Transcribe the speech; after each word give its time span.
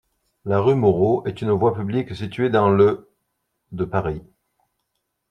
La 0.45 0.57
rue 0.59 0.73
Mouraud 0.73 1.23
est 1.27 1.43
une 1.43 1.51
voie 1.51 1.75
publique 1.75 2.15
située 2.15 2.49
dans 2.49 2.71
le 2.71 3.07
de 3.71 3.85
Paris. 3.85 4.23